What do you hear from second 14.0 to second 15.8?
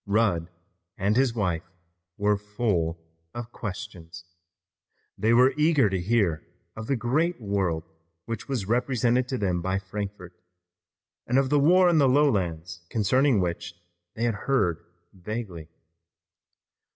they had heard vaguely.